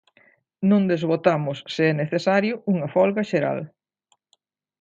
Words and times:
Non 0.69 0.81
desbotamos, 0.91 1.57
se 1.73 1.83
é 1.91 1.93
necesario, 2.01 2.53
unha 2.73 2.91
folga 2.95 3.27
xeral. 3.31 3.59